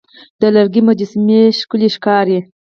د 0.39 0.41
لرګي 0.55 0.81
مجسمې 0.87 1.41
ښکلي 1.59 1.89
ښکاري. 1.95 2.39